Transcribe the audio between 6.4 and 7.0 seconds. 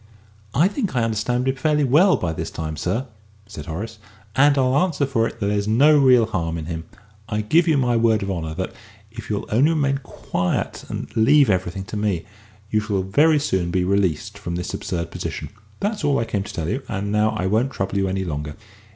in him.